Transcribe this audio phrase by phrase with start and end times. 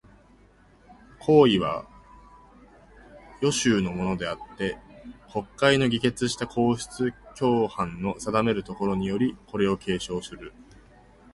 [1.19, 1.85] 皇位は、
[3.39, 4.79] 世襲のものであつて、
[5.31, 10.53] 国会の議決した皇室典範の定めるところにより、これを継承する。